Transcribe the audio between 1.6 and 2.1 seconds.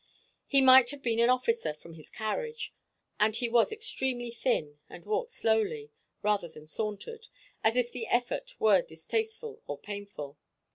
from his